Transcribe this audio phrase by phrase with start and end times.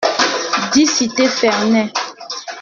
[0.73, 1.91] dix cité Fernet